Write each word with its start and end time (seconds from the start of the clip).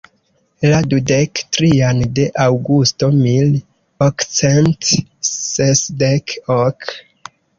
La 0.69 0.77
dudek 0.93 1.41
trian 1.57 1.99
de 2.19 2.25
Aŭgusto 2.45 3.09
mil 3.17 3.53
okcent 4.07 4.89
sesdek 5.31 6.37
ok. 6.59 6.91